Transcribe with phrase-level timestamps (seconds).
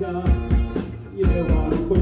[0.00, 0.24] 灯下，
[1.14, 2.00] 夜晚会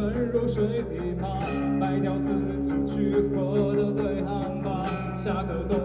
[0.00, 1.28] 沉入水底吧，
[1.78, 2.32] 卖掉自
[2.62, 5.79] 己去活的对岸吧，下个冬。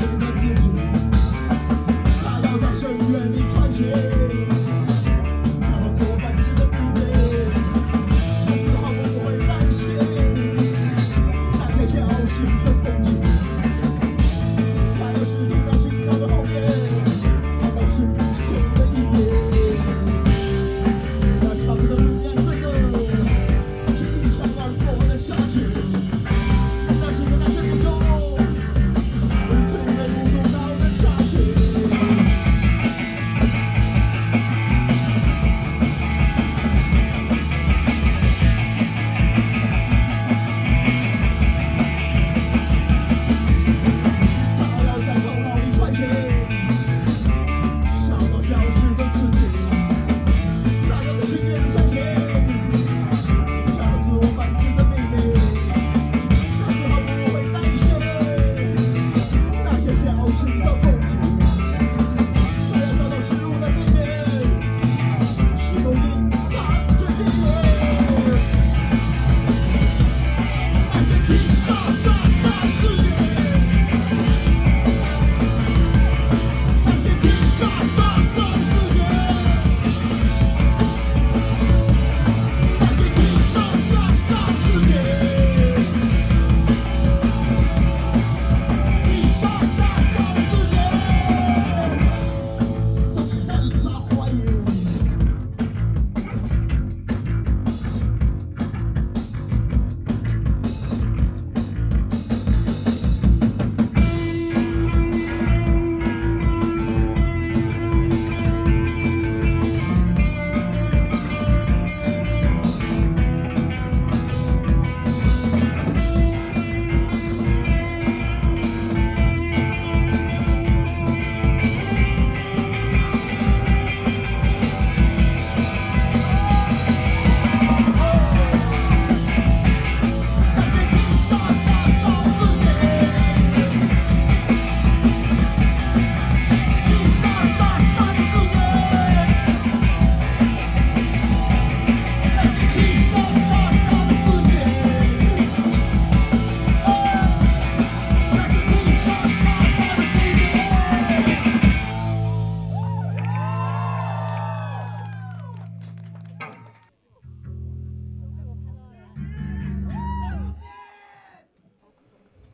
[0.00, 0.39] to the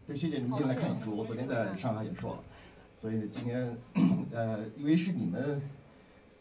[0.07, 1.17] 对，谢谢你们今天来看演出。
[1.17, 2.39] 我昨天在上海也说了，
[2.97, 3.77] 所以今天，
[4.31, 5.61] 呃，因为是你们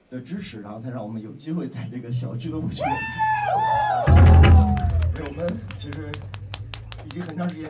[0.08, 2.90] 的支持，然后才让我们有机会在这个小俱乐部去演
[4.06, 4.12] 出。
[5.28, 6.12] 我们其实
[7.06, 7.68] 已经很长时间，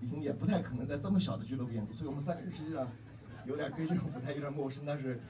[0.00, 2.86] 已经也不太可能在这么小的俱乐部演出，所以我们三个人实际上
[3.46, 4.84] 有点对这种舞台有点陌生。
[4.86, 5.20] 但是，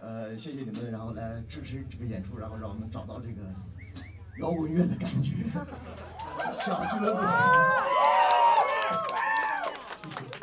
[0.00, 3.42] 呃，谢谢你们，然后来支持这个演出，然后让我们找到这个
[4.40, 5.34] 摇滚乐的感觉，
[6.52, 7.22] 小俱乐部。
[10.02, 10.39] Thank you.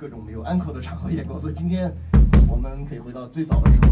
[0.00, 1.94] 各种没有 uncle 的场合演过，所以今天
[2.48, 3.89] 我们可以回到最早的时候。